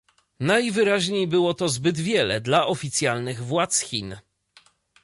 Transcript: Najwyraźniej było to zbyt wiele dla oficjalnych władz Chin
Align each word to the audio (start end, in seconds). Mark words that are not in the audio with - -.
Najwyraźniej 0.39 1.27
było 1.27 1.53
to 1.53 1.69
zbyt 1.69 1.99
wiele 1.99 2.41
dla 2.41 2.67
oficjalnych 2.67 3.43
władz 3.43 3.79
Chin 3.79 4.15